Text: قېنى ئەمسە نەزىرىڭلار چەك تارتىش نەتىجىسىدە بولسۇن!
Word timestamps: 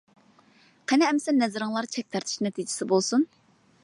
قېنى 0.91 1.05
ئەمسە 1.09 1.35
نەزىرىڭلار 1.35 1.89
چەك 1.97 2.09
تارتىش 2.15 2.39
نەتىجىسىدە 2.47 2.89
بولسۇن! 2.93 3.29